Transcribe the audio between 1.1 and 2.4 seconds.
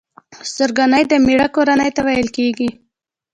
مېړه کورنۍ ته ويل